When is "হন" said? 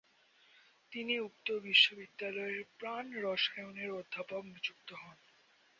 4.93-5.17